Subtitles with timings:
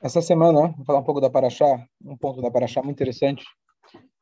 [0.00, 3.44] Essa semana, vou falar um pouco da Paraxá, um ponto da Paraxá muito interessante,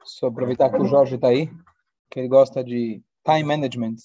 [0.04, 1.50] só aproveitar que o Jorge está aí,
[2.10, 3.96] que ele gosta de time management,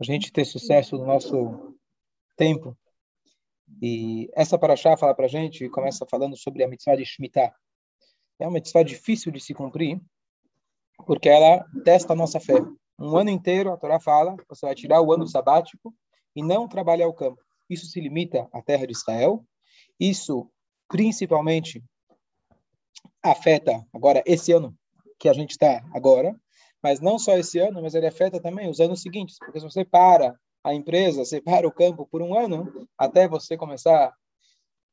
[0.00, 1.76] a gente ter sucesso no nosso
[2.36, 2.76] tempo.
[3.80, 7.54] E essa Paraxá fala para a gente, começa falando sobre a mitzvah de Shemitah.
[8.40, 10.00] É uma mitzvah difícil de se cumprir,
[11.06, 12.60] porque ela testa a nossa fé.
[12.98, 15.94] Um ano inteiro, a Torá fala, você vai tirar o ano sabático
[16.34, 17.40] e não trabalhar o campo.
[17.70, 19.44] Isso se limita à terra de Israel.
[19.98, 20.50] Isso
[20.92, 21.82] principalmente
[23.22, 24.76] afeta agora esse ano
[25.18, 26.38] que a gente está agora,
[26.82, 29.86] mas não só esse ano, mas ele afeta também os anos seguintes, porque se você
[29.86, 34.12] para a empresa, você para o campo por um ano, até você começar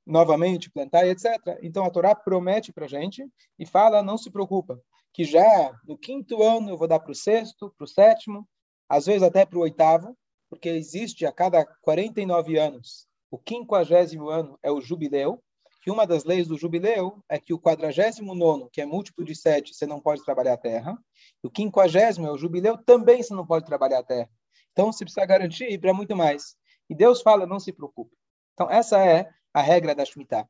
[0.05, 1.59] novamente plantar e etc.
[1.61, 3.27] Então a Torá promete para a gente
[3.59, 4.81] e fala, não se preocupa,
[5.13, 8.47] que já no quinto ano eu vou dar para o sexto, para o sétimo,
[8.87, 10.17] às vezes até para o oitavo,
[10.49, 15.43] porque existe a cada 49 anos, o quinquagésimo ano é o jubileu,
[15.81, 19.35] que uma das leis do jubileu é que o quadragésimo nono, que é múltiplo de
[19.35, 20.97] sete, você não pode trabalhar a terra.
[21.43, 24.29] E o quinquagésimo é o jubileu, também você não pode trabalhar a terra.
[24.71, 26.55] Então, você precisa garantir para muito mais.
[26.89, 28.15] E Deus fala, não se preocupe.
[28.53, 30.47] Então, essa é a regra da Shemitah.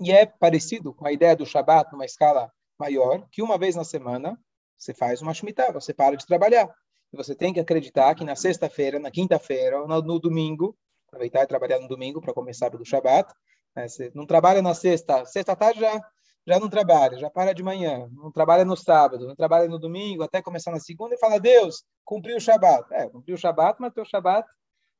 [0.00, 3.84] E é parecido com a ideia do Shabat numa escala maior, que uma vez na
[3.84, 4.38] semana
[4.78, 6.68] você faz uma Shemitah, você para de trabalhar.
[7.12, 10.76] E você tem que acreditar que na sexta-feira, na quinta-feira, ou no, no domingo,
[11.08, 13.32] aproveitar e trabalhar no domingo para começar pelo Shabat,
[13.74, 13.88] né?
[13.88, 16.00] Você não trabalha na sexta, sexta tarde já,
[16.46, 20.22] já não trabalha, já para de manhã, não trabalha no sábado, não trabalha no domingo,
[20.22, 22.92] até começar na segunda e fala, Deus, cumpriu o Shabat.
[22.92, 24.48] É, cumpriu o Shabat, mas teu Shabat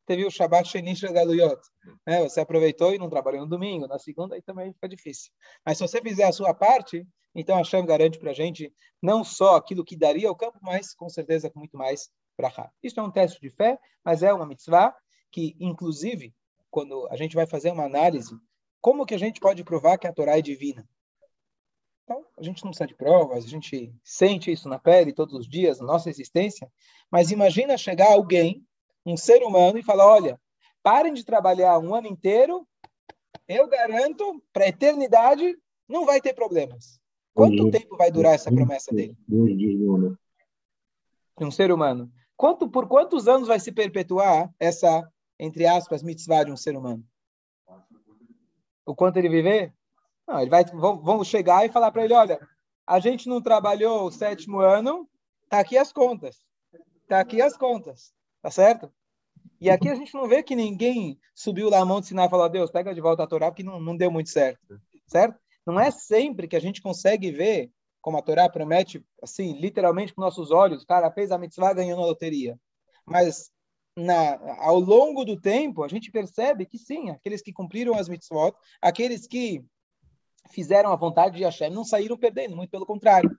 [0.06, 1.60] teve o Shabat Shenish Galuyot.
[2.06, 2.22] Né?
[2.22, 5.32] Você aproveitou e não trabalhou no domingo, na segunda aí também fica difícil.
[5.64, 9.24] Mas se você fizer a sua parte, então a Hashem garante para a gente não
[9.24, 12.70] só aquilo que daria ao campo, mas com certeza com muito mais para cá.
[12.82, 14.94] Isso é um teste de fé, mas é uma mitzvah
[15.30, 16.34] que, inclusive,
[16.70, 18.34] quando a gente vai fazer uma análise
[18.82, 20.86] como que a gente pode provar que a Torá é divina?
[22.02, 25.48] Então, a gente não precisa de provas, a gente sente isso na pele todos os
[25.48, 26.70] dias, na nossa existência,
[27.08, 28.66] mas imagina chegar alguém,
[29.06, 30.40] um ser humano, e falar, olha,
[30.82, 32.66] parem de trabalhar um ano inteiro,
[33.46, 35.56] eu garanto, para a eternidade,
[35.88, 37.00] não vai ter problemas.
[37.32, 39.16] Quanto tempo vai durar essa promessa dele?
[41.40, 42.12] Um ser humano.
[42.36, 47.06] Quanto, por quantos anos vai se perpetuar essa, entre aspas, mitzvah de um ser humano?
[48.86, 49.72] O quanto ele viver?
[50.26, 52.40] Não, ele vai, vamos chegar e falar para ele, olha,
[52.86, 55.08] a gente não trabalhou o sétimo ano,
[55.48, 56.44] tá aqui as contas,
[57.08, 58.92] tá aqui as contas, tá certo?
[59.60, 62.30] E aqui a gente não vê que ninguém subiu lá a mão de sinal e
[62.30, 65.38] falou, Deus, pega de volta a Torá, porque não, não deu muito certo, certo?
[65.64, 70.20] Não é sempre que a gente consegue ver, como a Torá promete, assim, literalmente com
[70.20, 72.58] nossos olhos, cara, fez a mitzvah, ganhou na loteria.
[73.06, 73.50] Mas
[73.96, 78.54] na, ao longo do tempo, a gente percebe que sim, aqueles que cumpriram as mitzvot,
[78.80, 79.64] aqueles que
[80.50, 83.36] fizeram a vontade de Hashem, não saíram perdendo, muito pelo contrário.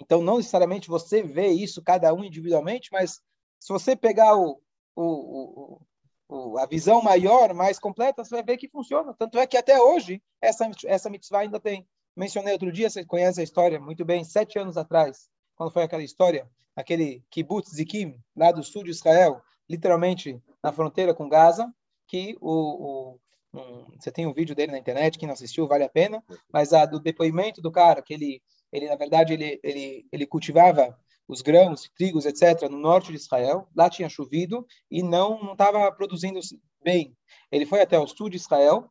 [0.00, 3.20] Então, não necessariamente você vê isso, cada um individualmente, mas
[3.60, 4.60] se você pegar o,
[4.96, 5.80] o,
[6.28, 9.14] o, a visão maior, mais completa, você vai ver que funciona.
[9.14, 11.86] Tanto é que até hoje, essa, essa mitzvah ainda tem.
[12.16, 16.02] Mencionei outro dia, você conhece a história muito bem, sete anos atrás, quando foi aquela
[16.02, 21.72] história, aquele kibbutz Zikim, lá do sul de Israel, literalmente na fronteira com Gaza,
[22.06, 23.20] que o, o
[23.54, 26.72] um, você tem um vídeo dele na internet, quem não assistiu vale a pena, mas
[26.72, 28.42] a do depoimento do cara, que ele,
[28.72, 30.96] ele na verdade, ele, ele, ele cultivava
[31.28, 36.40] os grãos, trigos, etc., no norte de Israel, lá tinha chovido e não estava produzindo
[36.82, 37.16] bem.
[37.50, 38.90] Ele foi até o sul de Israel,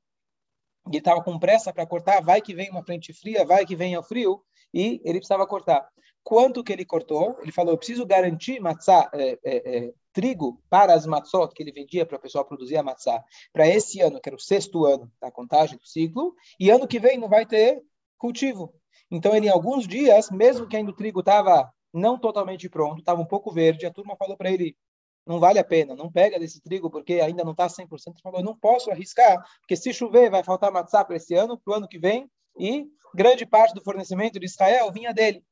[0.91, 3.95] e estava com pressa para cortar, vai que vem uma frente fria, vai que vem
[3.97, 4.43] o frio,
[4.73, 5.87] e ele precisava cortar.
[6.23, 7.37] Quanto que ele cortou?
[7.41, 12.05] Ele falou, eu preciso garantir matzá, é, é, trigo para as matzot que ele vendia
[12.05, 15.31] para o pessoal produzir a matzá, para esse ano, que era o sexto ano da
[15.31, 17.81] contagem do ciclo, e ano que vem não vai ter
[18.17, 18.73] cultivo.
[19.09, 23.21] Então, ele, em alguns dias, mesmo que ainda o trigo estava não totalmente pronto, estava
[23.21, 24.77] um pouco verde, a turma falou para ele,
[25.25, 27.81] não vale a pena, não pega desse trigo porque ainda não está 100%.
[28.07, 31.73] Ele falou, não posso arriscar, porque se chover vai faltar matzá para esse ano, para
[31.73, 35.43] o ano que vem, e grande parte do fornecimento de Israel vinha dele.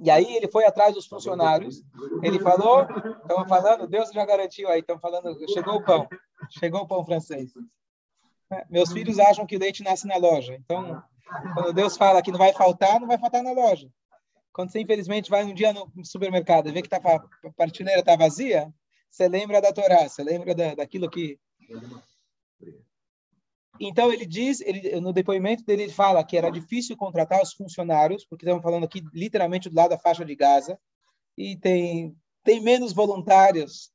[0.00, 1.82] E aí ele foi atrás dos funcionários,
[2.22, 2.82] ele falou,
[3.22, 6.08] estamos falando, Deus já garantiu aí, estamos falando, chegou o pão,
[6.50, 7.52] chegou o pão francês.
[8.50, 11.02] É, meus filhos acham que o leite nasce na loja, então
[11.54, 13.88] quando Deus fala que não vai faltar, não vai faltar na loja.
[14.52, 18.16] Quando você infelizmente vai um dia no supermercado e vê que tá, a prateleira está
[18.16, 18.72] vazia,
[19.10, 21.38] você lembra da Torá, você lembra da, daquilo que
[23.80, 28.24] então ele diz, ele, no depoimento dele ele fala que era difícil contratar os funcionários,
[28.24, 30.78] porque estamos falando aqui literalmente do lado da faixa de Gaza,
[31.36, 33.90] e tem tem menos voluntários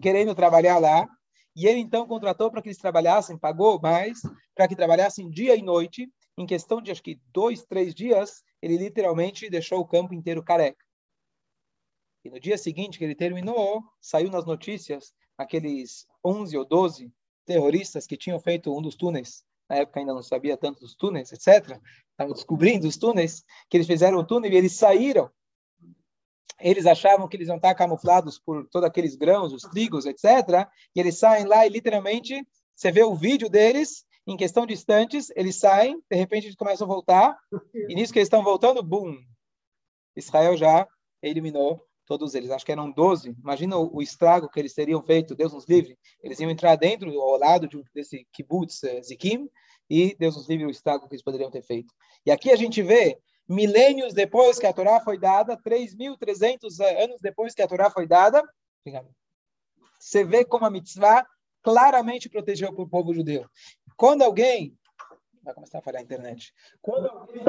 [0.00, 1.08] querendo trabalhar lá.
[1.54, 4.20] E ele então contratou para que eles trabalhassem, pagou mais,
[4.54, 6.10] para que trabalhassem dia e noite.
[6.36, 10.84] Em questão de acho que dois, três dias, ele literalmente deixou o campo inteiro careca.
[12.24, 17.12] E no dia seguinte que ele terminou, saiu nas notícias aqueles 11 ou 12
[17.44, 19.44] terroristas que tinham feito um dos túneis.
[19.68, 21.80] Na época ainda não sabia tanto dos túneis, etc.
[22.10, 25.30] Estavam descobrindo os túneis, que eles fizeram o túnel e eles saíram.
[26.60, 30.68] Eles achavam que eles iam estar camuflados por todos aqueles grãos, os trigos, etc.
[30.94, 35.30] E eles saem lá e literalmente você vê o vídeo deles em questão de instantes,
[35.34, 37.36] eles saem, de repente eles começam a voltar,
[37.88, 39.16] e nisso que eles estão voltando, bum!
[40.16, 40.86] Israel já
[41.22, 41.84] eliminou
[42.18, 42.50] todos eles.
[42.50, 43.36] Acho que eram 12.
[43.42, 45.98] Imagina o, o, estrago que eles teriam feito, Deus nos livre.
[46.22, 49.48] Eles iam entrar dentro, ao lado de, desse kibbutz uh, Zikim,
[49.88, 51.92] e Deus nos livre o estrago que eles poderiam ter feito.
[52.24, 53.18] E aqui a gente vê,
[53.48, 58.06] milênios depois que a Torá foi dada, 3.300 eh, anos depois que a Torá foi
[58.06, 58.42] dada,
[59.98, 61.26] você vê como a mitzvah
[61.62, 63.46] claramente protegeu o povo judeu.
[63.96, 64.76] Quando alguém...
[65.42, 66.52] Vai começar a falhar a internet.
[66.80, 67.42] Quando alguém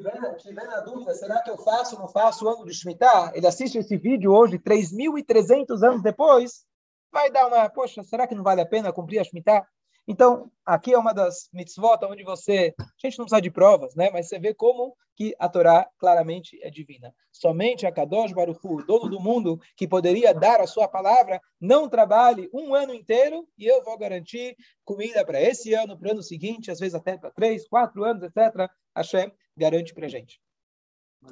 [0.00, 3.32] tiver, tiver na dúvida, será que eu faço ou não faço o ano de Shemitah?
[3.34, 6.64] Ele assiste esse vídeo hoje, 3.300 anos depois,
[7.12, 9.66] vai dar uma, poxa, será que não vale a pena cumprir a Shemitah?
[10.08, 14.10] Então, aqui é uma das mitzvot onde você, a gente não precisa de provas, né?
[14.10, 17.14] Mas você vê como que a Torá claramente é divina.
[17.30, 21.88] Somente a Kadosh Baruch Hu, dono do mundo, que poderia dar a sua palavra, não
[21.88, 26.22] trabalhe um ano inteiro e eu vou garantir comida para esse ano, para o ano
[26.22, 28.68] seguinte, às vezes até para três, quatro anos, etc.
[28.96, 29.30] Hashem
[29.60, 30.40] garante para gente.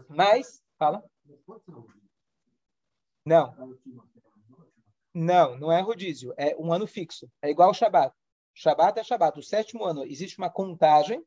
[0.08, 1.02] Mas, fala.
[3.24, 3.76] Não.
[5.14, 6.34] Não, não é rodízio.
[6.36, 7.30] É um ano fixo.
[7.42, 8.14] É igual ao Shabat.
[8.54, 9.38] Shabat é Shabat.
[9.38, 11.24] O sétimo ano existe uma contagem,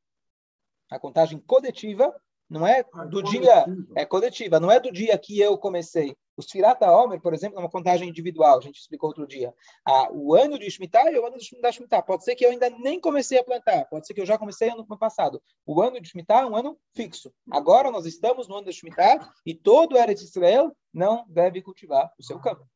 [0.89, 2.15] a contagem coletiva,
[2.51, 3.65] não é ah, do dia,
[3.95, 6.13] é coletiva, não é do dia que eu comecei.
[6.35, 9.53] Os Firata Homer, por exemplo, é uma contagem individual, a gente explicou outro dia.
[9.87, 12.01] Ah, o ano de Shemitah é o ano da Shemitah.
[12.01, 14.69] Pode ser que eu ainda nem comecei a plantar, pode ser que eu já comecei
[14.69, 15.41] ano passado.
[15.65, 17.31] O ano de Shemitah é um ano fixo.
[17.49, 22.23] Agora nós estamos no ano da Shemitah e todo Eretz Israel não deve cultivar o
[22.23, 22.67] seu campo.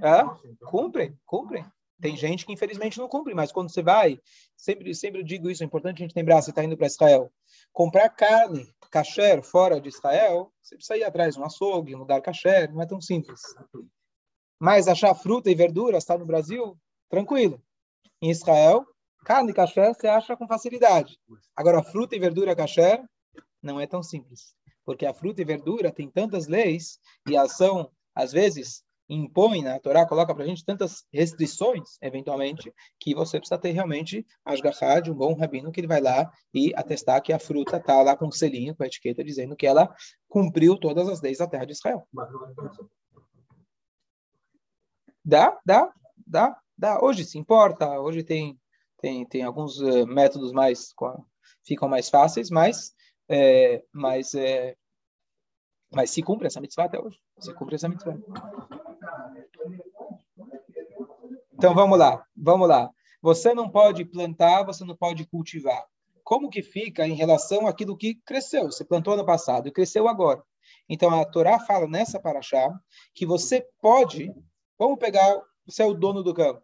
[0.00, 0.36] Ah,
[0.66, 1.66] cumprem, cumprem.
[2.00, 4.18] Tem gente que infelizmente não cumpre, mas quando você vai,
[4.56, 7.30] sempre, sempre digo isso, é importante a gente lembrar, você está indo para Israel,
[7.72, 12.20] comprar carne kasher fora de Israel, você precisa ir atrás de um açougue, um lugar
[12.20, 13.40] kasher, não é tão simples.
[14.58, 16.76] Mas achar fruta e verdura, está no Brasil,
[17.08, 17.62] tranquilo.
[18.20, 18.84] Em Israel,
[19.24, 21.18] carne kasher você acha com facilidade.
[21.56, 23.02] Agora, fruta e verdura kasher
[23.62, 24.54] não é tão simples.
[24.84, 26.98] Porque a fruta e verdura tem tantas leis
[27.28, 29.78] e elas são, às vezes, impõe, né?
[29.80, 35.02] Torá coloca para a gente tantas restrições, eventualmente, que você precisa ter realmente as garras
[35.02, 38.16] de um bom rabino que ele vai lá e atestar que a fruta está lá
[38.16, 39.92] com selinho, com a etiqueta, dizendo que ela
[40.28, 42.06] cumpriu todas as leis da terra de Israel.
[45.24, 45.92] Dá, dá,
[46.26, 47.02] dá, dá.
[47.02, 48.58] Hoje se importa, hoje tem,
[48.98, 50.94] tem, tem alguns uh, métodos mais,
[51.66, 52.94] ficam mais fáceis, mas,
[53.28, 54.76] é, mas, é,
[55.92, 57.18] mas se cumpre essa mitzvah até hoje.
[57.38, 58.16] Se cumpre essa mitzvah.
[61.60, 62.88] Então vamos lá, vamos lá.
[63.20, 65.84] Você não pode plantar, você não pode cultivar.
[66.24, 68.64] Como que fica em relação àquilo que cresceu?
[68.72, 70.42] Você plantou ano passado e cresceu agora.
[70.88, 72.72] Então a Torá fala nessa paraxá
[73.12, 74.34] que você pode,
[74.78, 76.62] vamos pegar, você é o dono do campo.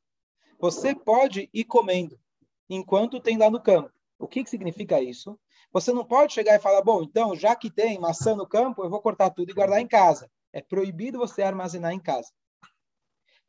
[0.58, 2.18] Você pode ir comendo
[2.66, 3.92] enquanto tem lá no campo.
[4.18, 5.38] O que, que significa isso?
[5.74, 8.88] Você não pode chegar e falar, bom, então, já que tem maçã no campo, eu
[8.88, 10.30] vou cortar tudo e guardar em casa.
[10.54, 12.32] É proibido você armazenar em casa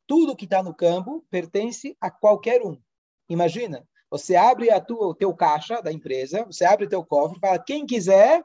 [0.07, 2.81] tudo que está no campo pertence a qualquer um.
[3.29, 7.39] Imagina, você abre a tua, o teu caixa da empresa, você abre o teu cofre
[7.39, 8.41] fala, quem quiser,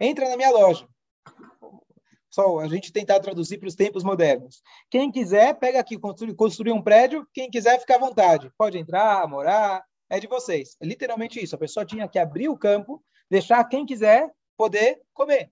[0.00, 0.86] entra na minha loja.
[2.30, 4.62] Só a gente tentar traduzir para os tempos modernos.
[4.90, 8.52] Quem quiser, pega aqui, construir, construir um prédio, quem quiser, fica à vontade.
[8.58, 10.76] Pode entrar, morar, é de vocês.
[10.80, 11.54] É literalmente isso.
[11.54, 15.50] A pessoa tinha que abrir o campo, deixar quem quiser poder comer.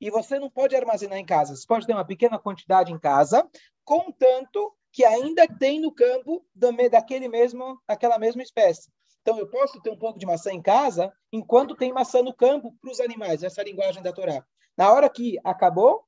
[0.00, 1.54] E você não pode armazenar em casa.
[1.54, 3.48] Você pode ter uma pequena quantidade em casa,
[3.84, 8.90] contanto que ainda tem no campo daquele mesmo, daquela mesma espécie.
[9.22, 12.74] Então, eu posso ter um pouco de maçã em casa enquanto tem maçã no campo
[12.80, 13.42] para os animais.
[13.42, 14.44] Essa é linguagem da Torá.
[14.76, 16.04] Na hora que acabou,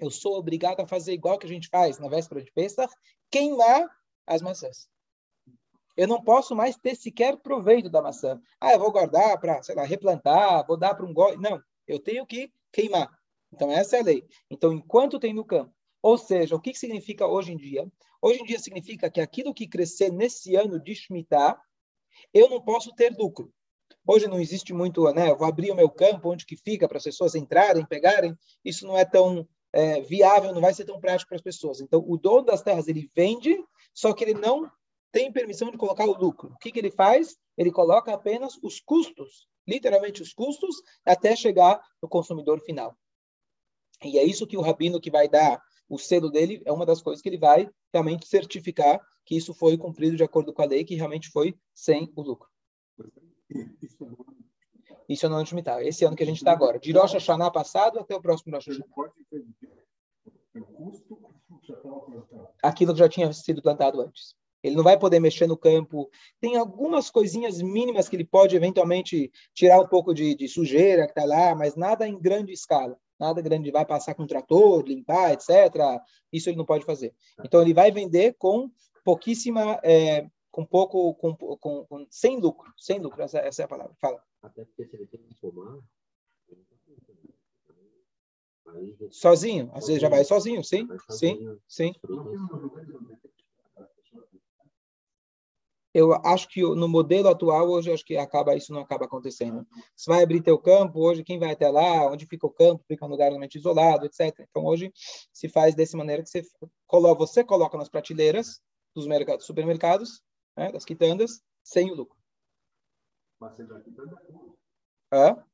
[0.00, 2.92] eu sou obrigado a fazer igual que a gente faz na véspera de Pesach,
[3.30, 3.84] queimar
[4.26, 4.88] as maçãs.
[5.96, 8.40] Eu não posso mais ter sequer proveito da maçã.
[8.60, 11.36] Ah, eu vou guardar para, sei lá, replantar, vou dar para um gole.
[11.36, 13.10] Não, eu tenho que queimar.
[13.52, 14.24] Então, essa é a lei.
[14.48, 17.90] Então, enquanto tem no campo ou seja, o que significa hoje em dia?
[18.22, 21.60] Hoje em dia significa que aquilo que crescer nesse ano de Shemitah,
[22.32, 23.52] eu não posso ter lucro.
[24.06, 25.30] Hoje não existe muito, né?
[25.30, 28.36] Eu vou abrir o meu campo, onde que fica, para as pessoas entrarem, pegarem.
[28.64, 31.80] Isso não é tão é, viável, não vai ser tão prático para as pessoas.
[31.80, 33.56] Então, o dono das terras, ele vende,
[33.94, 34.70] só que ele não
[35.12, 36.52] tem permissão de colocar o lucro.
[36.52, 37.36] O que, que ele faz?
[37.56, 42.96] Ele coloca apenas os custos, literalmente os custos, até chegar no consumidor final.
[44.02, 47.02] E é isso que o rabino que vai dar o selo dele, é uma das
[47.02, 50.84] coisas que ele vai realmente certificar que isso foi cumprido de acordo com a lei,
[50.84, 52.48] que realmente foi sem o lucro.
[55.08, 55.82] Isso é no ano de Shemitah.
[55.82, 56.78] Esse ano que a gente está agora.
[56.78, 58.86] De Rosh Hashanah passado até o próximo Rosh Hashanah.
[62.62, 64.36] Aquilo que já tinha sido plantado antes.
[64.62, 66.08] Ele não vai poder mexer no campo.
[66.40, 71.12] Tem algumas coisinhas mínimas que ele pode eventualmente tirar um pouco de, de sujeira que
[71.12, 72.96] está lá, mas nada em grande escala.
[73.20, 73.70] Nada grande.
[73.70, 75.50] Vai passar com um trator, limpar, etc.
[76.32, 77.14] Isso ele não pode fazer.
[77.44, 78.70] Então ele vai vender com
[79.04, 83.22] pouquíssima, é, com pouco, com, com, com, sem lucro, sem lucro.
[83.22, 83.94] Essa, essa é a palavra.
[84.00, 84.22] Fala.
[84.42, 85.78] Até porque se ele tem que tomar.
[89.10, 91.92] Sozinho, às vezes já vai sozinho, sim, sim, sim.
[95.92, 99.66] Eu acho que no modelo atual hoje acho que acaba isso não acaba acontecendo.
[99.96, 103.04] Você vai abrir teu campo hoje, quem vai até lá, onde fica o campo, fica
[103.04, 104.46] um lugar realmente isolado, etc.
[104.48, 104.92] Então hoje
[105.32, 106.42] se faz dessa maneira que você
[106.86, 108.60] coloca, você coloca nas prateleiras
[108.94, 110.22] dos mercados, supermercados,
[110.56, 112.16] né, das quitandas, sem o lucro.
[113.40, 113.82] Mas você já
[115.12, 115.44] Hã?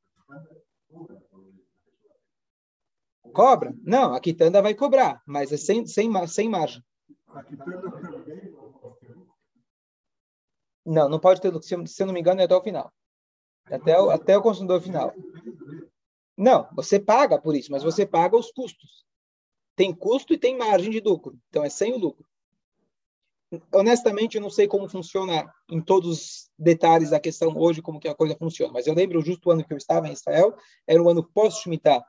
[3.33, 3.73] Cobra?
[3.83, 6.83] Não, a quitanda vai cobrar, mas é sem, sem, sem margem.
[7.27, 8.56] A quitanda também
[10.87, 11.67] não, não pode ter lucro.
[11.67, 12.91] Se, eu não me engano, é até o final.
[13.65, 15.13] Até o, até o consumidor final.
[16.35, 19.05] Não, você paga por isso, mas você paga os custos.
[19.75, 21.37] Tem custo e tem margem de lucro.
[21.49, 22.25] Então é sem o lucro
[23.71, 28.07] honestamente, eu não sei como funciona em todos os detalhes da questão hoje, como que
[28.07, 31.01] a coisa funciona, mas eu lembro justo o ano que eu estava em Israel, era
[31.01, 32.03] o ano pós-Shemitah.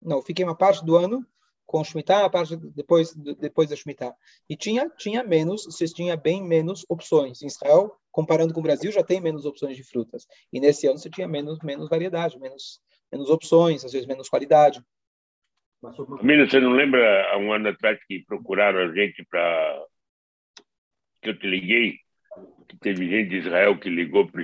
[0.00, 1.26] Não, fiquei uma parte do ano
[1.66, 4.14] com Shemitah, a parte depois, depois da Shemitah.
[4.48, 7.42] E tinha, tinha menos, você tinha bem menos opções.
[7.42, 10.26] Em Israel, comparando com o Brasil, já tem menos opções de frutas.
[10.52, 14.82] E nesse ano você tinha menos, menos variedade, menos, menos opções, às vezes menos qualidade.
[16.18, 19.84] Camilo, você não lembra há um ano atrás que procuraram a gente para
[21.20, 21.98] que eu te liguei,
[22.68, 24.42] que teve gente de Israel que ligou para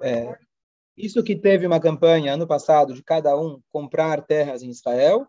[0.00, 0.38] é,
[0.96, 5.26] isso que teve uma campanha ano passado de cada um comprar terras em Israel,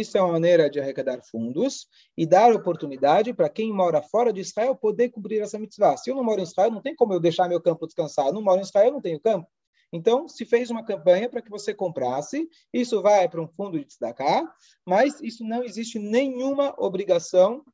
[0.00, 1.86] isso é uma maneira de arrecadar fundos
[2.16, 5.96] e dar oportunidade para quem mora fora de Israel poder cumprir essa mitzvah.
[5.96, 8.32] Se eu não moro em Israel, não tem como eu deixar meu campo descansar.
[8.32, 9.48] Não moro em Israel, não tenho campo.
[9.92, 13.84] Então, se fez uma campanha para que você comprasse, isso vai para um fundo de
[13.84, 14.44] destacar,
[14.84, 17.64] mas isso não existe nenhuma obrigação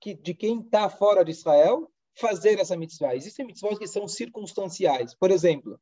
[0.00, 3.14] que, de quem está fora de Israel fazer essa mitzvah.
[3.14, 5.14] Existem mitzvahs que são circunstanciais.
[5.14, 5.78] Por exemplo,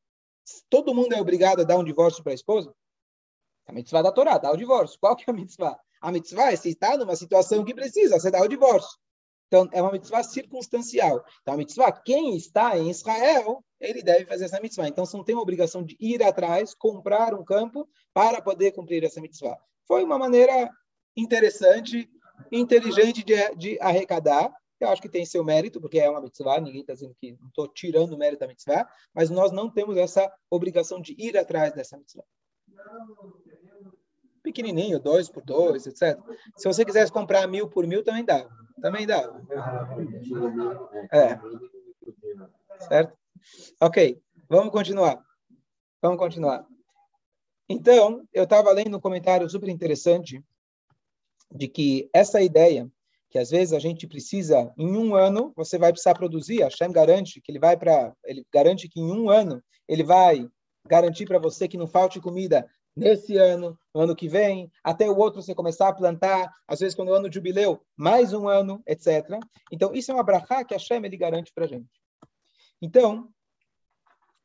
[0.68, 2.74] todo mundo é obrigado a dar um divórcio para a esposa?
[3.68, 4.98] A mitzvah da Torá, dá o divórcio.
[4.98, 5.78] Qual que é a mitzvah?
[6.00, 8.98] A mitzvah é se está numa situação que precisa, você dá o divórcio.
[9.46, 11.22] Então, é uma mitzvah circunstancial.
[11.42, 14.88] Então, a mitzvah, quem está em Israel, ele deve fazer essa mitzvah.
[14.88, 19.04] Então, você não tem a obrigação de ir atrás, comprar um campo para poder cumprir
[19.04, 19.58] essa mitzvah.
[19.86, 20.70] Foi uma maneira
[21.16, 22.10] interessante
[22.50, 24.52] inteligente de, de arrecadar.
[24.80, 27.68] Eu acho que tem seu mérito, porque é uma mitzvah, ninguém está dizendo que estou
[27.68, 31.98] tirando o mérito da mitzvah, mas nós não temos essa obrigação de ir atrás dessa
[31.98, 32.24] mitzvah.
[34.48, 36.18] Pequenininho, dois por dois, etc.
[36.56, 38.48] Se você quisesse comprar mil por mil, também dá.
[38.80, 39.30] Também dá.
[41.12, 41.38] É.
[42.80, 43.14] Certo?
[43.78, 45.22] Ok, vamos continuar.
[46.00, 46.66] Vamos continuar.
[47.68, 50.42] Então, eu estava lendo um comentário super interessante
[51.54, 52.90] de que essa ideia
[53.28, 56.90] que às vezes a gente precisa em um ano você vai precisar produzir a Shem
[56.90, 60.48] garante que ele vai para ele garante que em um ano ele vai
[60.86, 62.66] garantir para você que não falte comida
[62.98, 66.94] nesse ano no ano que vem até o outro você começar a plantar às vezes
[66.94, 69.38] quando o ano de jubileu mais um ano etc
[69.72, 71.90] então isso é uma brachá que a Shem ele garante para gente
[72.80, 73.28] então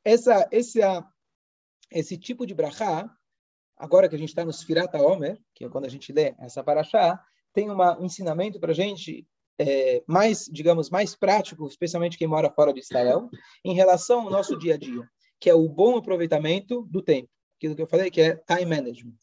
[0.03, 0.79] essa esse
[1.91, 3.09] esse tipo de brachá
[3.77, 6.63] agora que a gente está no Sfirata Omer, que é quando a gente lê essa
[6.63, 7.21] paraxá,
[7.53, 9.27] tem um ensinamento para a gente
[9.59, 13.29] é, mais, digamos, mais prático, especialmente quem mora fora de Israel,
[13.63, 15.07] em relação ao nosso dia a dia,
[15.39, 17.29] que é o bom aproveitamento do tempo.
[17.63, 19.15] Aquilo que eu falei que é time management.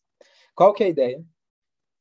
[0.54, 1.22] Qual que é a ideia?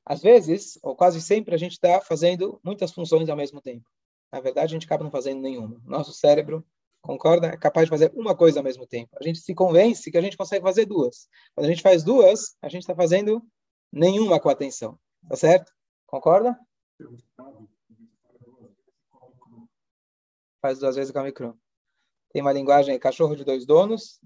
[0.06, 3.86] Às vezes, ou quase sempre, a gente está fazendo muitas funções ao mesmo tempo.
[4.32, 5.82] Na verdade, a gente acaba não fazendo nenhuma.
[5.84, 6.66] Nosso cérebro
[7.02, 7.48] Concorda?
[7.48, 9.10] É capaz de fazer uma coisa ao mesmo tempo.
[9.20, 11.28] A gente se convence que a gente consegue fazer duas.
[11.56, 13.42] Quando a gente faz duas, a gente está fazendo
[13.92, 15.00] nenhuma com atenção.
[15.28, 15.72] Tá certo?
[16.06, 16.58] Concorda?
[20.62, 21.58] Faz duas vezes com a micro.
[22.32, 24.20] Tem uma linguagem cachorro de dois donos,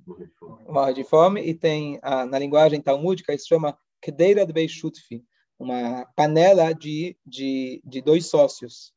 [0.68, 5.24] morre de fome, e tem a, na linguagem talmúdica isso chama Kedeira de Beishutfi,
[5.58, 8.94] uma panela de, de, de dois sócios.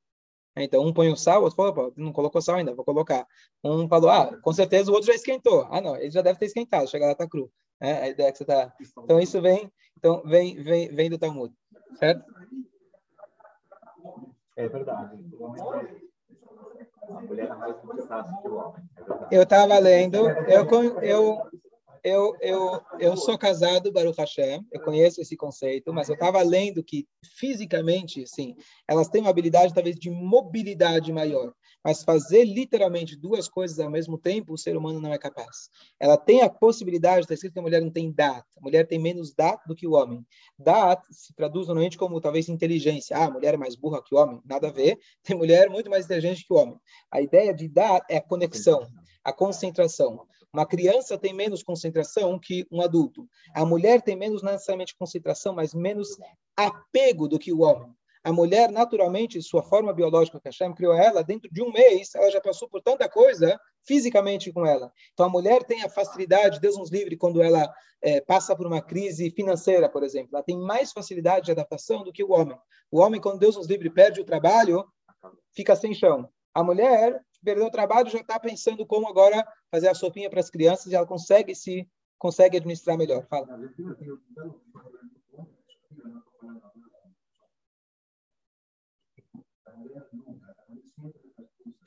[0.57, 3.27] Então, um põe o sal, o outro falou, não colocou sal ainda, vou colocar.
[3.63, 5.67] Um falou, ah, com certeza o outro já esquentou.
[5.71, 7.53] Ah, não, ele já deve ter esquentado, chega lá, tá cru.
[7.79, 8.75] É, a ideia que você tá...
[9.05, 11.55] Então, isso vem, então, vem, vem, vem do Talmud,
[11.99, 12.25] certo?
[14.57, 15.23] É verdade.
[19.31, 20.67] Eu estava lendo, eu,
[21.03, 21.43] eu,
[22.03, 26.83] eu, eu, eu sou casado, Baruch Hashem, eu conheço esse conceito, mas eu estava lendo
[26.83, 28.55] que fisicamente, sim,
[28.87, 31.53] elas têm uma habilidade talvez de mobilidade maior,
[31.87, 35.71] mas fazer literalmente duas coisas ao mesmo tempo, o ser humano não é capaz.
[36.01, 38.99] Ela tem a possibilidade, está escrito que a mulher não tem dat, a mulher tem
[38.99, 40.27] menos dat do que o homem.
[40.59, 43.17] Dat se traduz normalmente como talvez inteligência.
[43.17, 44.99] Ah, a mulher é mais burra que o homem, nada a ver.
[45.23, 46.77] Tem mulher muito mais inteligente que o homem.
[47.09, 48.85] A ideia de dat é a conexão,
[49.23, 50.27] a concentração.
[50.53, 53.29] Uma criança tem menos concentração que um adulto.
[53.55, 56.09] A mulher tem menos necessariamente concentração, mas menos
[56.57, 57.95] apego do que o homem.
[58.27, 62.29] A mulher, naturalmente, sua forma biológica que Hashem criou ela, dentro de um mês, ela
[62.29, 63.57] já passou por tanta coisa
[63.87, 64.91] fisicamente com ela.
[65.13, 68.83] Então, a mulher tem a facilidade, Deus nos livre, quando ela é, passa por uma
[68.83, 70.31] crise financeira, por exemplo.
[70.33, 72.59] Ela tem mais facilidade de adaptação do que o homem.
[72.91, 74.85] O homem, quando Deus nos livre, perde o trabalho,
[75.55, 76.29] fica sem chão.
[76.53, 80.51] A mulher perdeu o trabalho, já está pensando como agora fazer a sopinha para as
[80.51, 83.25] crianças e ela consegue se consegue administrar melhor.
[83.29, 83.47] Fala.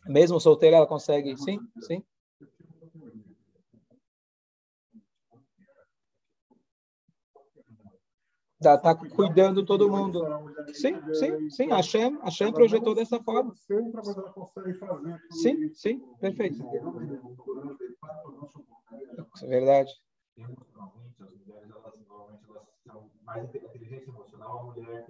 [0.07, 1.37] Mesmo solteira ela consegue?
[1.37, 2.03] Sim, sim.
[8.61, 10.21] Tá, tá cuidando todo mundo.
[10.73, 11.71] Sim, sim, sim.
[11.71, 13.53] A Hashem, a Hashem projetou dessa forma.
[15.31, 16.61] Sim, sim, perfeito.
[19.41, 19.91] É verdade.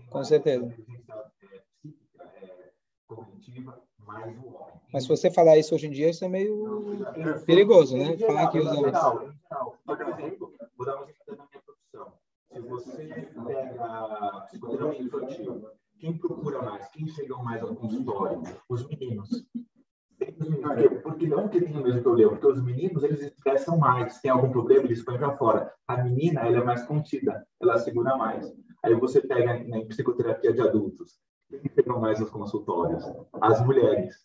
[0.09, 0.73] Com certeza.
[4.91, 7.05] Mas se você falar isso hoje em dia, isso é meio
[7.45, 8.17] perigoso, né?
[8.17, 8.97] Falar que os homens.
[9.85, 12.13] Por exemplo, vou dar um exemplo da minha profissão.
[12.51, 15.69] Se você pega psicoterapia infantil,
[15.99, 16.87] quem procura mais?
[16.89, 18.41] Quem chega mais ao consultório?
[18.67, 19.29] Os meninos.
[21.03, 24.19] Porque não que tem o mesmo problema, porque os meninos eles expressam mais.
[24.19, 25.73] Tem algum problema, eles põem para fora.
[25.87, 28.51] A menina, ela é mais contida, ela segura mais.
[28.83, 31.19] Aí você pega em psicoterapia de adultos,
[31.75, 33.03] chegam mais aos consultórios?
[33.41, 34.15] As mulheres.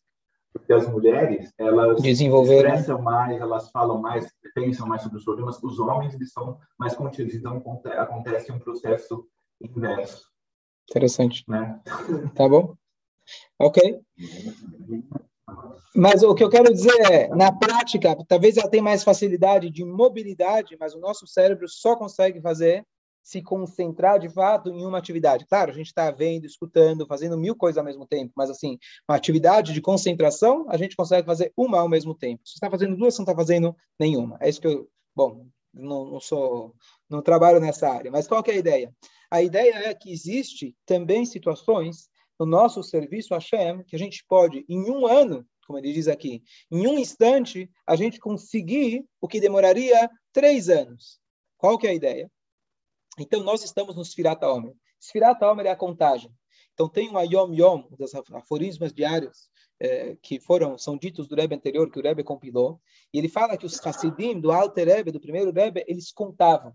[0.53, 5.61] Porque as mulheres, elas expressam mais, elas falam mais, pensam mais sobre os problemas.
[5.63, 7.35] Os homens, eles são mais contidos.
[7.35, 7.63] Então,
[7.99, 9.27] acontece um processo
[9.61, 10.31] inverso.
[10.89, 11.45] Interessante.
[11.49, 11.81] Né?
[12.37, 12.77] Tá bom?
[13.59, 14.01] Ok.
[15.97, 19.85] Mas o que eu quero dizer é, na prática, talvez ela tenha mais facilidade de
[19.85, 22.85] mobilidade, mas o nosso cérebro só consegue fazer
[23.25, 25.47] se concentrar de fato em uma atividade.
[25.47, 29.17] Claro, a gente está vendo, escutando, fazendo mil coisas ao mesmo tempo, mas assim, uma
[29.17, 32.43] atividade de concentração, a gente consegue fazer uma ao mesmo tempo.
[32.45, 34.37] Se está fazendo duas, você não está fazendo nenhuma.
[34.41, 36.75] É isso que eu, bom, não, não, sou,
[37.09, 38.95] não trabalho nessa área, mas qual é a ideia?
[39.31, 42.09] A ideia é que existe também situações
[42.39, 46.43] no nosso serviço Hashem que a gente pode, em um ano, como ele diz aqui,
[46.71, 51.19] em um instante, a gente conseguir o que demoraria três anos.
[51.57, 52.31] Qual que é a ideia?
[53.19, 54.75] Então, nós estamos no Sfirat Omer.
[55.01, 56.31] Sfirat Omer é a contagem.
[56.73, 59.49] Então, tem um Yom Yom, dos aforismos diários,
[59.79, 62.81] é, que foram, são ditos do Rebbe anterior, que o Rebbe compilou,
[63.13, 66.71] e ele fala que os Hassidim do Alter Rebbe, do primeiro Rebbe, eles contavam.
[66.71, 66.75] O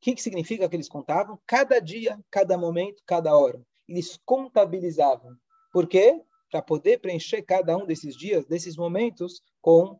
[0.00, 1.38] que, que significa que eles contavam?
[1.46, 3.60] Cada dia, cada momento, cada hora.
[3.88, 5.36] Eles contabilizavam.
[5.72, 6.22] Por quê?
[6.50, 9.98] Para poder preencher cada um desses dias, desses momentos, com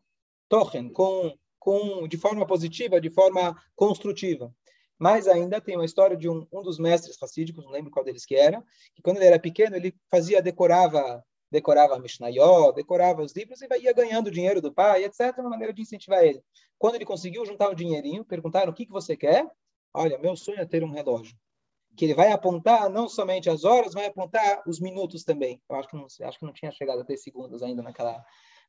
[0.49, 4.55] tochen, com, com, de forma positiva, de forma construtiva.
[4.99, 8.25] Mas ainda tem uma história de um, um dos mestres racídicos, não lembro qual deles
[8.25, 8.63] que era,
[8.95, 13.93] que quando ele era pequeno, ele fazia, decorava decorava Mishnayot, decorava os livros e ia
[13.93, 16.43] ganhando dinheiro do pai, etc., uma maneira de incentivar ele.
[16.79, 19.47] Quando ele conseguiu juntar um dinheirinho, perguntaram o que, que você quer?
[19.95, 21.37] Olha, meu sonho é ter um relógio.
[21.97, 25.63] Que ele vai apontar não somente as horas, vai apontar os minutos também.
[25.69, 28.23] Eu acho que não, acho que não tinha chegado a ter segundos ainda naquela,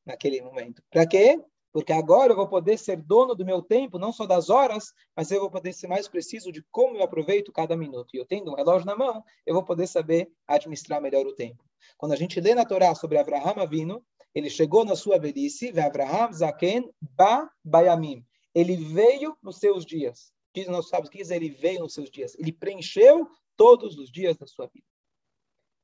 [0.06, 0.82] naquele momento.
[0.90, 1.38] Para quê?
[1.78, 5.30] Porque agora eu vou poder ser dono do meu tempo, não só das horas, mas
[5.30, 8.16] eu vou poder ser mais preciso de como eu aproveito cada minuto.
[8.16, 11.64] E eu tendo um relógio na mão, eu vou poder saber administrar melhor o tempo.
[11.96, 16.34] Quando a gente lê na Torá sobre Abraham Avino, ele chegou na sua velhice, Abraham
[16.34, 18.26] Zaken Ba Bayamim.
[18.56, 20.34] Ele veio nos seus dias.
[20.56, 22.34] Diz nós sabemos que ele veio nos seus dias.
[22.40, 24.88] Ele preencheu todos os dias da sua vida.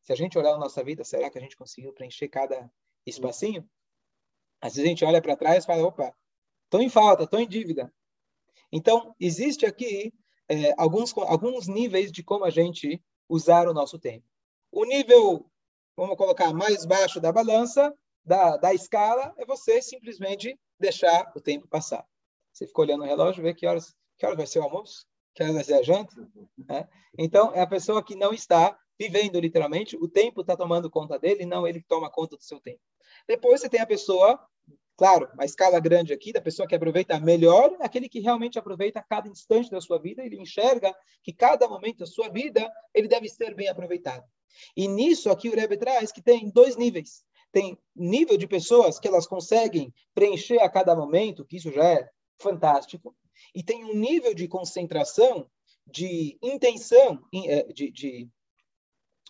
[0.01, 2.67] Se a gente olhar a nossa vida, será que a gente conseguiu preencher cada
[3.05, 3.69] espacinho?
[4.63, 6.15] Às vezes a gente olha para trás e fala, opa,
[6.63, 7.93] estou em falta, estou em dívida.
[8.71, 10.13] Então, existe aqui
[10.47, 14.25] é, alguns, alguns níveis de como a gente usar o nosso tempo.
[14.71, 15.45] O nível,
[15.97, 21.67] vamos colocar, mais baixo da balança, da, da escala, é você simplesmente deixar o tempo
[21.67, 22.07] passar.
[22.53, 25.43] Você fica olhando o relógio, vê que horas, que horas vai ser o almoço, que
[25.43, 26.15] horas vai ser a janta.
[26.57, 26.87] Né?
[27.17, 31.45] Então, é a pessoa que não está vivendo literalmente, o tempo está tomando conta dele,
[31.45, 32.79] não ele toma conta do seu tempo.
[33.27, 34.39] Depois você tem a pessoa,
[34.95, 39.27] claro, a escala grande aqui, da pessoa que aproveita melhor, aquele que realmente aproveita cada
[39.27, 43.53] instante da sua vida, ele enxerga que cada momento da sua vida, ele deve ser
[43.53, 44.23] bem aproveitado.
[44.75, 47.23] E nisso aqui o Rebbe traz que tem dois níveis.
[47.51, 52.09] Tem nível de pessoas que elas conseguem preencher a cada momento, que isso já é
[52.39, 53.15] fantástico,
[53.53, 55.47] e tem um nível de concentração,
[55.85, 58.29] de intenção, eh, de, de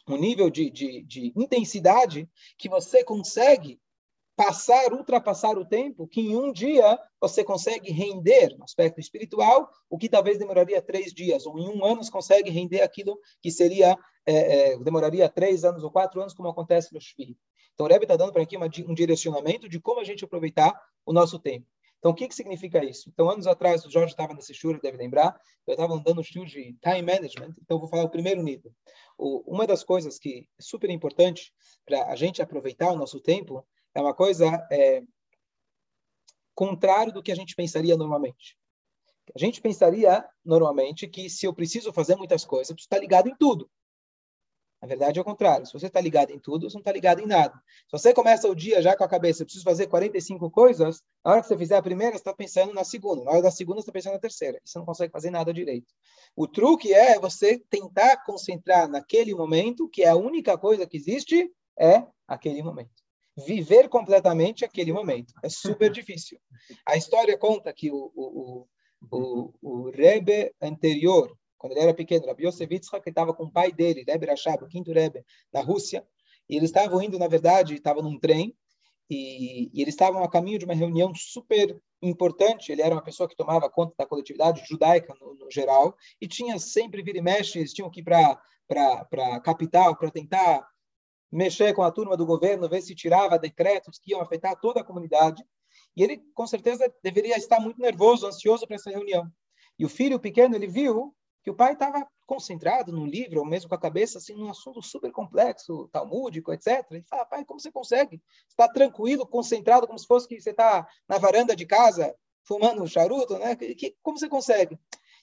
[0.08, 3.80] um nível de, de, de intensidade que você consegue
[4.36, 9.98] passar, ultrapassar o tempo, que em um dia você consegue render no aspecto espiritual, o
[9.98, 13.96] que talvez demoraria três dias, ou em um ano você consegue render aquilo que seria,
[14.26, 17.38] é, é, demoraria três anos ou quatro anos, como acontece no Shvi.
[17.74, 20.74] Então, o Rebbe está dando para aqui uma, um direcionamento de como a gente aproveitar
[21.06, 21.66] o nosso tempo.
[22.04, 23.10] Então, o que, que significa isso?
[23.10, 26.44] Então, anos atrás, o Jorge estava nesse show, deve lembrar, eu estava dando um show
[26.44, 28.74] de time management, então vou falar o primeiro nível.
[29.18, 31.54] O, uma das coisas que é super importante
[31.86, 35.02] para a gente aproveitar o nosso tempo é uma coisa é,
[36.54, 38.58] contrário do que a gente pensaria normalmente.
[39.34, 43.30] A gente pensaria normalmente que se eu preciso fazer muitas coisas, eu preciso estar ligado
[43.30, 43.72] em tudo.
[44.84, 45.66] Na verdade, é o contrário.
[45.66, 47.54] Se você está ligado em tudo, você não está ligado em nada.
[47.88, 51.32] Se você começa o dia já com a cabeça, eu preciso fazer 45 coisas, na
[51.32, 53.24] hora que você fizer a primeira, você está pensando na segunda.
[53.24, 54.58] Na hora da segunda, você está pensando na terceira.
[54.58, 55.88] E você não consegue fazer nada direito.
[56.36, 61.50] O truque é você tentar concentrar naquele momento, que é a única coisa que existe,
[61.80, 62.92] é aquele momento.
[63.38, 65.34] Viver completamente aquele momento.
[65.42, 66.38] É super difícil.
[66.86, 68.68] A história conta que o, o,
[69.10, 73.50] o, o, o Rebbe anterior, quando ele era pequeno, Rabbi Yosef Yitzhak, estava com o
[73.50, 75.24] pai dele, Rebbe Rashab, o quinto Rebbe,
[75.54, 76.06] na Rússia,
[76.50, 78.54] e eles estavam indo, na verdade, estavam num trem,
[79.10, 82.70] e, e, eles estavam a caminho de uma reunião super importante.
[82.70, 86.60] Ele era uma pessoa que tomava conta da coletividade judaica no, no geral, e tinha
[86.60, 88.42] sempre vira e mexe, eles tinham que ir para
[89.14, 90.68] a capital para tentar
[91.32, 94.84] mexer com a turma do governo, ver se tirava decretos que iam afetar toda a
[94.84, 95.42] comunidade.
[95.96, 99.32] E ele, com certeza, deveria estar muito nervoso, ansioso para essa reunião.
[99.80, 103.68] E o filho pequeno, ele viu que o pai estava concentrado num livro, ou mesmo
[103.68, 106.86] com a cabeça assim, num assunto super complexo, talmúdico, etc.
[106.90, 108.22] Ele fala, pai, como você consegue?
[108.48, 112.88] Está tranquilo, concentrado, como se fosse que você está na varanda de casa, fumando um
[112.88, 113.56] charuto, né?
[113.58, 114.80] Que, como você consegue?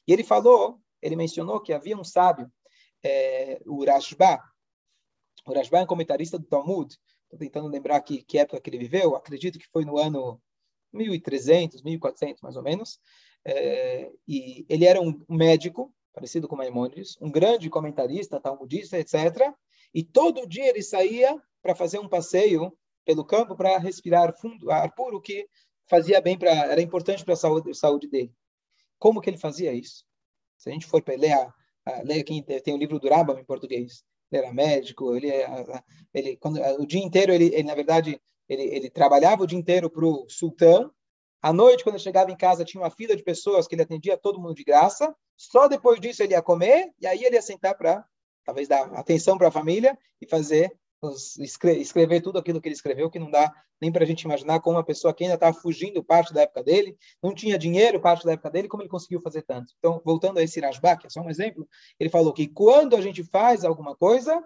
[0.07, 2.53] E ele falou, ele mencionou que havia um sábio,
[3.03, 4.39] é, o Rashba.
[5.47, 6.95] O Rashba é um comentarista do Talmud.
[7.25, 9.17] Estou tentando lembrar que, que época que ele viveu.
[9.17, 10.41] Acredito que foi no ano
[10.93, 13.01] 1300, 1400, mais ou menos.
[13.43, 19.53] É, e ele era um médico parecido com Maimonides, um grande comentarista, talmudista, etc.
[19.95, 22.73] E todo dia ele saía para fazer um passeio
[23.05, 25.49] pelo campo para respirar fundo, ar puro, que
[25.89, 28.33] fazia bem para, era importante para a saúde, saúde dele.
[28.99, 30.05] Como que ele fazia isso?
[30.57, 31.55] Se a gente for para ler, a,
[31.87, 34.05] a, ler aqui, tem o livro do Rambam em português.
[34.31, 35.29] Ele era médico, ele,
[36.15, 39.91] ele quando, o dia inteiro ele, ele na verdade ele, ele trabalhava o dia inteiro
[39.91, 40.93] para o sultão
[41.43, 44.17] à noite, quando ele chegava em casa, tinha uma fila de pessoas que ele atendia
[44.17, 45.15] todo mundo de graça.
[45.37, 48.05] Só depois disso ele ia comer e aí ele ia sentar para,
[48.45, 50.71] talvez, dar atenção para a família e fazer,
[51.79, 54.77] escrever tudo aquilo que ele escreveu, que não dá nem para a gente imaginar como
[54.77, 58.33] uma pessoa que ainda estava fugindo parte da época dele, não tinha dinheiro parte da
[58.33, 59.73] época dele, como ele conseguiu fazer tanto.
[59.79, 61.67] Então, voltando a esse Rashbach, é só um exemplo,
[61.99, 64.45] ele falou que quando a gente faz alguma coisa,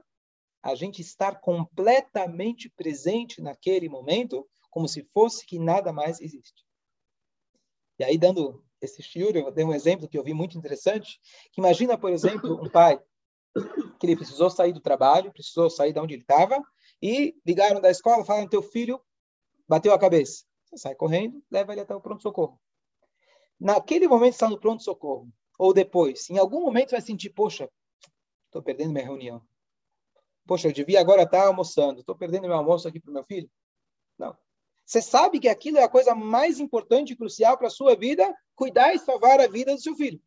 [0.63, 6.64] a gente estar completamente presente naquele momento, como se fosse que nada mais existe.
[7.99, 11.21] E aí, dando esse shiur, eu dei um exemplo que eu vi muito interessante,
[11.53, 13.01] que imagina, por exemplo, um pai
[13.99, 16.61] que ele precisou sair do trabalho, precisou sair de onde ele estava,
[17.01, 19.01] e ligaram da escola, falaram, teu filho
[19.69, 20.45] bateu a cabeça.
[20.65, 22.61] Você sai correndo, leva ele até o pronto-socorro.
[23.59, 25.29] Naquele momento está no pronto-socorro,
[25.59, 27.71] ou depois, em algum momento vai sentir, poxa,
[28.47, 29.41] estou perdendo minha reunião.
[30.47, 33.51] Poxa, eu devia agora estar almoçando, estou perdendo meu almoço aqui para o meu filho.
[34.19, 34.37] Não.
[34.85, 38.35] Você sabe que aquilo é a coisa mais importante e crucial para a sua vida,
[38.55, 40.23] cuidar e salvar a vida do seu filho.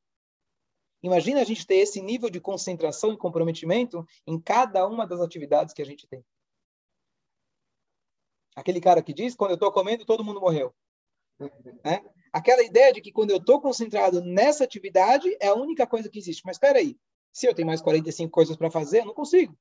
[1.04, 5.74] Imagina a gente ter esse nível de concentração e comprometimento em cada uma das atividades
[5.74, 6.26] que a gente tem.
[8.56, 10.74] Aquele cara que diz, quando eu estou comendo, todo mundo morreu.
[11.84, 12.04] É?
[12.34, 16.18] Aquela ideia de que quando eu estou concentrado nessa atividade, é a única coisa que
[16.18, 16.42] existe.
[16.44, 16.98] Mas espera aí,
[17.32, 19.56] se eu tenho mais 45 coisas para fazer, eu não consigo.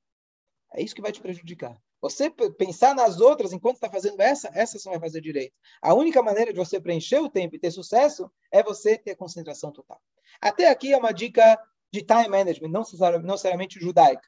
[0.73, 1.79] É isso que vai te prejudicar.
[2.01, 5.53] Você pensar nas outras enquanto está fazendo essa, essa você vai fazer direito.
[5.81, 9.71] A única maneira de você preencher o tempo e ter sucesso é você ter concentração
[9.71, 9.99] total.
[10.39, 11.59] Até aqui é uma dica
[11.91, 12.83] de time management, não
[13.23, 14.27] necessariamente judaica.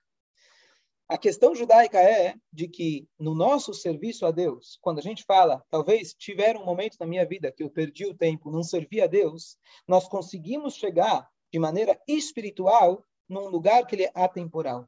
[1.08, 5.64] A questão judaica é de que no nosso serviço a Deus, quando a gente fala,
[5.70, 9.08] talvez tiver um momento na minha vida que eu perdi o tempo, não servi a
[9.08, 14.88] Deus, nós conseguimos chegar de maneira espiritual num lugar que ele é atemporal.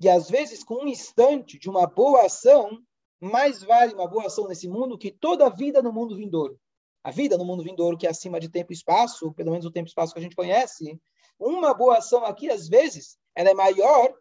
[0.00, 2.78] E às vezes, com um instante de uma boa ação,
[3.20, 6.58] mais vale uma boa ação nesse mundo que toda a vida no mundo vindouro.
[7.02, 9.70] A vida no mundo vindouro, que é acima de tempo e espaço, pelo menos o
[9.70, 11.00] tempo e espaço que a gente conhece,
[11.38, 14.14] uma boa ação aqui, às vezes, ela é maior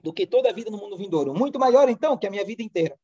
[0.00, 1.34] do que toda a vida no mundo vindouro.
[1.34, 2.98] Muito maior, então, que a minha vida inteira.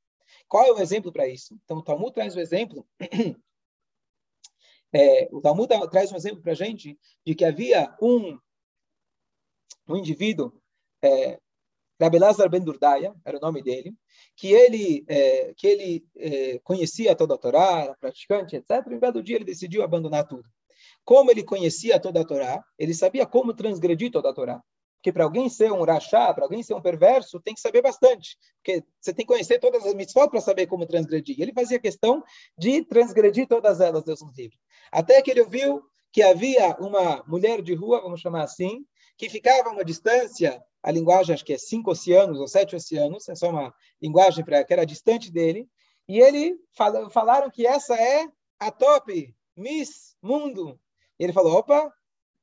[0.49, 1.59] Qual é o exemplo para isso?
[1.65, 2.87] Então, o Talmud traz o exemplo.
[4.95, 8.39] É, o Talmud traz um exemplo para a gente de que havia um,
[9.89, 10.53] um indivíduo,
[11.03, 11.41] é,
[12.03, 13.95] Rabelazar Ben Durdaya, era o nome dele,
[14.37, 18.87] que ele, é, que ele é, conhecia toda a Torá, era praticante, etc.
[18.91, 20.45] Em belo dia, ele decidiu abandonar tudo.
[21.05, 24.63] Como ele conhecia toda a Torá, ele sabia como transgredir toda a Torá.
[24.97, 28.39] Porque para alguém ser um rachá, para alguém ser um perverso, tem que saber bastante.
[28.57, 31.41] Porque você tem que conhecer todas as mitzvot para saber como transgredir.
[31.41, 32.23] Ele fazia questão
[32.57, 34.57] de transgredir todas elas, Deus nos livre.
[34.93, 38.87] Até que ele ouviu que havia uma mulher de rua, vamos chamar assim,
[39.17, 43.29] que ficava a uma distância, a linguagem acho que é cinco oceanos ou sete oceanos,
[43.29, 45.69] é só uma linguagem para que era distante dele,
[46.09, 50.79] e ele fal, falaram que essa é a top Miss Mundo.
[51.19, 51.93] E ele falou, opa,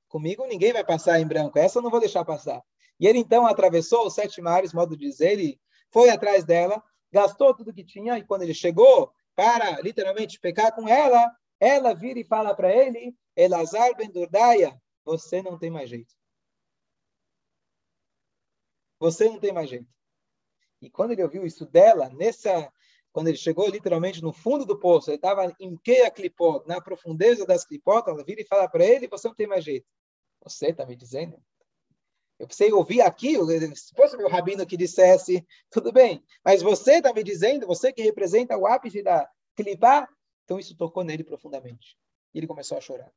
[0.10, 2.64] Comigo ninguém vai passar em branco, essa eu não vou deixar passar.
[3.00, 7.54] E ele então atravessou os sete mares, modo de dizer, ele foi atrás dela, gastou
[7.54, 12.24] tudo que tinha, e quando ele chegou para literalmente pecar com ela, ela vira e
[12.24, 14.76] fala para ele: Elazar ben Durdaia,
[15.06, 16.19] você não tem mais jeito.
[19.00, 19.88] Você não tem mais jeito.
[20.82, 22.72] E quando ele ouviu isso dela, nessa
[23.12, 27.46] quando ele chegou literalmente no fundo do poço, ele estava em Keia Klipot, na profundeza
[27.46, 29.88] das Klipot, ela vira e fala para ele: Você não tem mais jeito.
[30.44, 31.42] Você está me dizendo?
[32.38, 37.12] Eu precisei ouvir aquilo, se fosse meu rabino que dissesse, tudo bem, mas você está
[37.12, 40.08] me dizendo, você que representa o ápice da clipá,
[40.46, 41.98] então isso tocou nele profundamente.
[42.34, 43.12] E ele começou a chorar.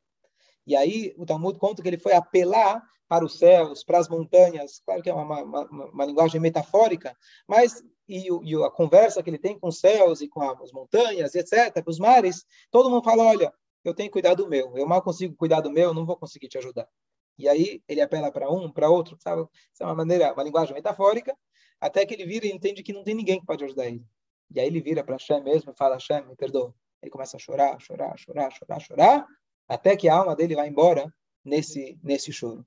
[0.66, 4.80] E aí o Talmud conta que ele foi apelar para os céus, para as montanhas,
[4.86, 7.14] claro que é uma, uma, uma, linguagem metafórica,
[7.46, 11.34] mas e, e, a conversa que ele tem com os céus e com as montanhas,
[11.34, 13.52] etc., com os mares, todo mundo fala, olha,
[13.84, 16.48] eu tenho que cuidar do meu, eu mal consigo cuidar do meu, não vou conseguir
[16.48, 16.88] te ajudar.
[17.36, 19.42] E aí ele apela para um, para outro, sabe?
[19.74, 21.36] Essa é uma maneira, uma linguagem metafórica,
[21.80, 24.06] até que ele vira e entende que não tem ninguém que pode ajudar ele.
[24.54, 26.74] E aí ele vira para Hashem mesmo e fala, Hashem, me perdoa.
[27.02, 29.26] Ele começa a chorar, chorar, chorar, chorar, chorar,
[29.72, 32.66] até que a alma dele vai embora nesse, nesse choro.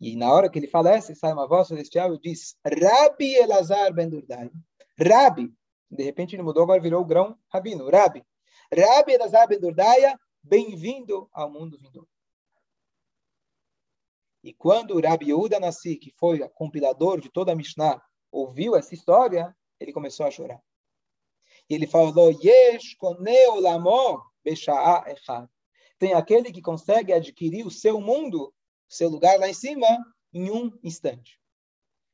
[0.00, 4.08] E na hora que ele falece, sai uma voz celestial e diz, Rabi Elazar ben
[4.08, 4.50] Durdai.
[4.98, 5.54] Rabi.
[5.88, 7.88] De repente ele mudou, agora virou o grão rabino.
[7.88, 8.24] Rabi.
[8.72, 12.08] Rabi Elazar ben Durdaya, bem-vindo ao mundo vindouro.
[14.42, 18.02] E quando o Rabi Yehuda Nassi, que foi o compilador de toda a Mishnah,
[18.32, 20.60] ouviu essa história, ele começou a chorar.
[21.70, 25.48] E ele falou, Yesh koneu lamo besha'a echad.
[25.98, 28.54] Tem aquele que consegue adquirir o seu mundo,
[28.88, 29.86] seu lugar lá em cima,
[30.32, 31.40] em um instante.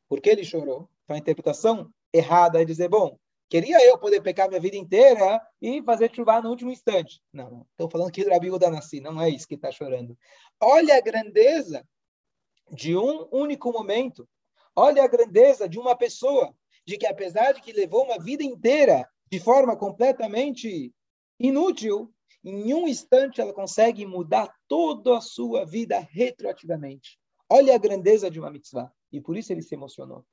[0.09, 0.89] Porque ele chorou?
[1.07, 3.19] Foi a interpretação errada é dizer, bom,
[3.49, 7.21] queria eu poder pecar minha vida inteira e fazer chuva no último instante.
[7.33, 10.17] Não, estou falando que o Yehuda Nassi, não é isso que está chorando.
[10.61, 11.87] Olha a grandeza
[12.71, 14.29] de um único momento.
[14.75, 16.55] Olha a grandeza de uma pessoa,
[16.87, 20.93] de que apesar de que levou uma vida inteira de forma completamente
[21.39, 22.13] inútil,
[22.45, 27.19] em um instante ela consegue mudar toda a sua vida retroativamente.
[27.49, 28.93] Olha a grandeza de uma mitzvah.
[29.11, 30.25] E por isso ele se emocionou.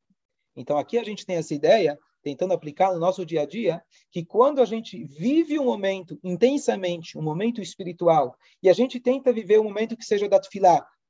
[0.55, 4.25] Então aqui a gente tem essa ideia, tentando aplicar no nosso dia a dia, que
[4.25, 9.59] quando a gente vive um momento intensamente, um momento espiritual, e a gente tenta viver
[9.59, 10.39] um momento que seja da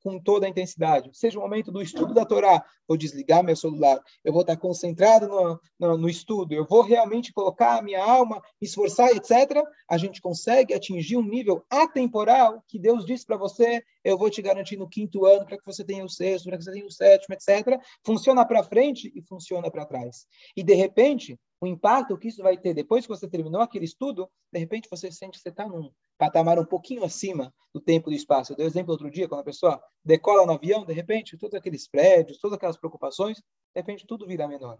[0.02, 1.10] com toda a intensidade.
[1.12, 5.28] Seja o momento do estudo da Torá, vou desligar meu celular, eu vou estar concentrado
[5.28, 9.62] no, no, no, estudo, eu vou realmente colocar a minha alma, me esforçar, etc.
[9.88, 14.42] A gente consegue atingir um nível atemporal que Deus disse para você, eu vou te
[14.42, 16.90] garantir no quinto ano para que você tenha o sexto, para que você tenha o
[16.90, 17.80] sétimo, etc.
[18.04, 20.26] Funciona para frente e funciona para trás.
[20.56, 24.28] E, de repente, o impacto que isso vai ter depois que você terminou aquele estudo,
[24.52, 28.12] de repente você sente que você está num patamar um pouquinho acima do tempo e
[28.12, 28.52] do espaço.
[28.52, 31.58] Eu dei um exemplo outro dia, quando a pessoa decola no avião, de repente, todos
[31.58, 33.42] aqueles prédios, todas aquelas preocupações, de
[33.74, 34.78] repente tudo vira menor.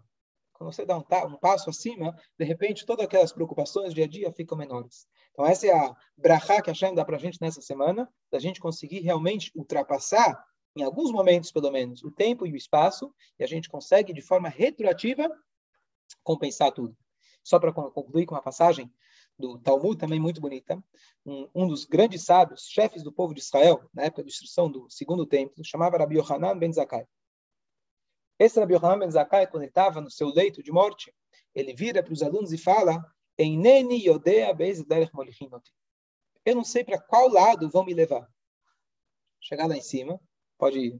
[0.53, 4.07] Quando você dá um, um passo acima, de repente todas aquelas preocupações do dia a
[4.07, 5.05] dia ficam menores.
[5.33, 8.39] Então essa é a brachá que a Shem dá para a gente nessa semana, da
[8.39, 10.41] gente conseguir realmente ultrapassar,
[10.77, 14.21] em alguns momentos pelo menos, o tempo e o espaço, e a gente consegue de
[14.21, 15.29] forma retroativa
[16.23, 16.95] compensar tudo.
[17.43, 18.89] Só para concluir com uma passagem
[19.37, 20.81] do Talmud, também muito bonita,
[21.25, 24.89] um, um, dos grandes sábios, chefes do povo de Israel, na época da destruição do
[24.89, 27.07] segundo templo, chamava Rabbi Yohanan ben Zakkai.
[28.39, 31.13] Esse Rabbi Yohanan ben Zakkai, quando ele estava no seu leito de morte,
[31.53, 33.03] ele vira para os alunos e fala,
[33.39, 34.55] yodea
[36.45, 38.27] Eu não sei para qual lado vão me levar.
[39.39, 40.19] Chegar lá em cima,
[40.57, 40.99] pode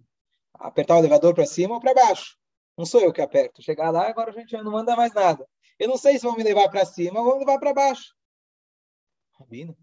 [0.54, 2.38] apertar o elevador para cima ou para baixo.
[2.78, 3.62] Não sou eu que aperto.
[3.62, 5.48] Chegar lá, agora a gente não manda mais nada.
[5.80, 8.15] Eu não sei se vão me levar para cima ou vão me levar para baixo.
[9.34, 9.78] Rabino,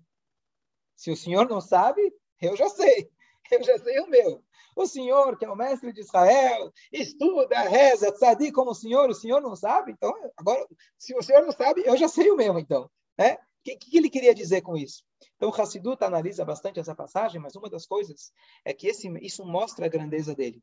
[0.97, 3.11] se o senhor não sabe, eu já sei.
[3.51, 4.45] Eu já sei o meu.
[4.77, 9.15] O senhor, que é o mestre de Israel, estuda, reza, tzadik como o senhor, o
[9.15, 9.91] senhor não sabe?
[9.91, 10.65] Então, agora,
[10.97, 12.89] se o senhor não sabe, eu já sei o meu, então.
[13.19, 13.35] Né?
[13.35, 15.03] O que, que ele queria dizer com isso?
[15.35, 18.33] Então, Hassidut analisa bastante essa passagem, mas uma das coisas
[18.65, 20.63] é que esse, isso mostra a grandeza dele.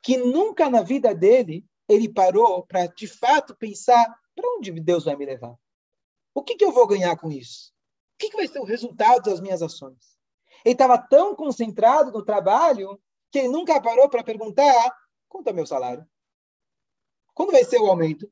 [0.00, 5.16] Que nunca na vida dele ele parou para, de fato, pensar para onde Deus vai
[5.16, 5.54] me levar?
[6.32, 7.73] O que, que eu vou ganhar com isso?
[8.14, 10.16] O que, que vai ser o resultado das minhas ações?
[10.64, 12.98] Ele estava tão concentrado no trabalho
[13.30, 14.96] que ele nunca parou para perguntar
[15.28, 16.06] quanto é meu salário?
[17.34, 18.30] Quando vai ser o aumento?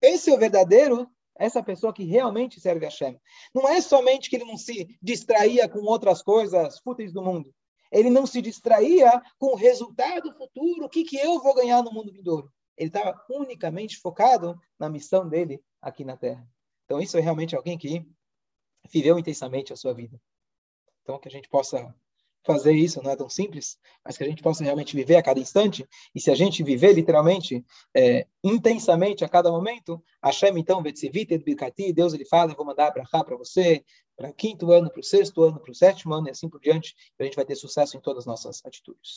[0.00, 3.20] Esse é o verdadeiro, essa pessoa que realmente serve a Shem.
[3.54, 7.54] Não é somente que ele não se distraía com outras coisas fúteis do mundo.
[7.92, 11.92] Ele não se distraía com o resultado futuro, o que, que eu vou ganhar no
[11.92, 12.50] mundo vindouro.
[12.76, 16.46] Ele estava unicamente focado na missão dele aqui na Terra.
[16.84, 18.06] Então, isso é realmente alguém que
[18.90, 20.20] viveu intensamente a sua vida.
[21.02, 21.94] Então, que a gente possa
[22.44, 25.38] fazer isso, não é tão simples, mas que a gente possa realmente viver a cada
[25.38, 31.36] instante, e se a gente viver literalmente, é, intensamente a cada momento, Hashem então, Vetsivit
[31.38, 33.84] Birkati, Deus ele fala, eu vou mandar cá para você,
[34.16, 36.94] para quinto ano, para o sexto ano, para o sétimo ano, e assim por diante,
[37.18, 39.14] a gente vai ter sucesso em todas as nossas atitudes.